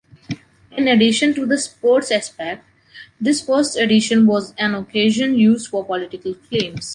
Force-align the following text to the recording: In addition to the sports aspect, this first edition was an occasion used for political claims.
In 0.71 0.87
addition 0.87 1.35
to 1.35 1.45
the 1.45 1.59
sports 1.59 2.09
aspect, 2.11 2.65
this 3.19 3.43
first 3.45 3.77
edition 3.77 4.25
was 4.25 4.51
an 4.57 4.73
occasion 4.73 5.37
used 5.37 5.67
for 5.69 5.85
political 5.85 6.33
claims. 6.33 6.89